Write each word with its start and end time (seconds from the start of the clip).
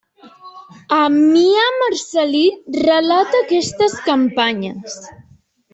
Ammià 0.99 1.67
Marcel·lí 1.81 2.43
relata 2.87 3.45
aquestes 3.45 3.99
campanyes. 4.11 5.03